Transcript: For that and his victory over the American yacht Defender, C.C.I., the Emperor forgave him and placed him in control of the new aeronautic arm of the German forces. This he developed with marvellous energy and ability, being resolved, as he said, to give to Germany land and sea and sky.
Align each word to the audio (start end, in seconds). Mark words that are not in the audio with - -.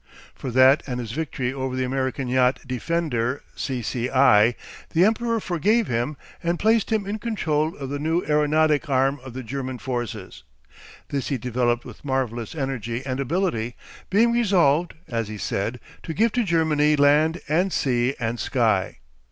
For 0.33 0.49
that 0.49 0.81
and 0.87 0.99
his 0.99 1.11
victory 1.11 1.53
over 1.53 1.75
the 1.75 1.83
American 1.83 2.27
yacht 2.27 2.61
Defender, 2.65 3.43
C.C.I., 3.55 4.55
the 4.95 5.05
Emperor 5.05 5.39
forgave 5.39 5.85
him 5.85 6.17
and 6.41 6.57
placed 6.57 6.91
him 6.91 7.05
in 7.05 7.19
control 7.19 7.77
of 7.77 7.91
the 7.91 7.99
new 7.99 8.23
aeronautic 8.25 8.89
arm 8.89 9.19
of 9.23 9.33
the 9.33 9.43
German 9.43 9.77
forces. 9.77 10.41
This 11.09 11.27
he 11.27 11.37
developed 11.37 11.85
with 11.85 12.03
marvellous 12.03 12.55
energy 12.55 13.05
and 13.05 13.19
ability, 13.19 13.75
being 14.09 14.31
resolved, 14.31 14.95
as 15.07 15.27
he 15.27 15.37
said, 15.37 15.79
to 16.01 16.15
give 16.15 16.31
to 16.31 16.43
Germany 16.43 16.95
land 16.95 17.39
and 17.47 17.71
sea 17.71 18.15
and 18.19 18.39
sky. 18.39 18.97